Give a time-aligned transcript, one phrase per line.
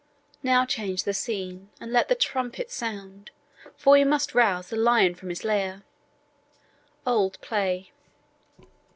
[0.41, 3.29] Now change the scene and let the trumpets sound,
[3.77, 5.83] For we must rouse the lion from his lair.
[7.05, 7.91] OLD PLAY.